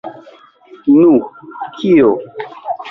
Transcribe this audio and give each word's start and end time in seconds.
Nu... 0.99 1.11
kio? 1.77 2.11